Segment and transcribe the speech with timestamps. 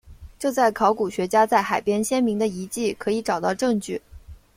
[0.39, 4.01] 这在考古学家在海边先民的遗迹可以找到证据。